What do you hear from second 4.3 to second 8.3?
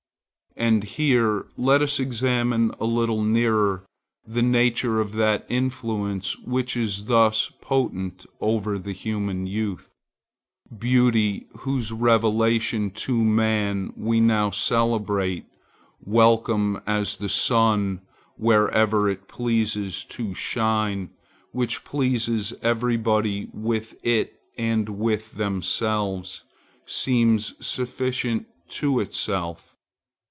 nature of that influence which is thus potent